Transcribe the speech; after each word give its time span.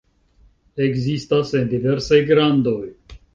Ekzistas 0.85 1.51
en 1.61 1.69
diversaj 1.75 2.19
grandoj. 2.33 2.77